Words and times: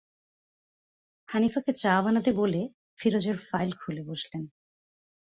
হানিফাকে 1.29 1.71
চা 1.73 1.93
বানাতে 2.01 2.31
বলে 2.31 2.61
ফিরোজের 2.99 3.37
ফাইল 3.47 3.69
খুলে 3.73 4.01
বসলেন। 4.07 4.43